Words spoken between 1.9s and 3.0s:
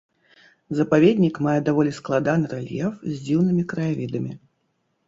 складаны рэльеф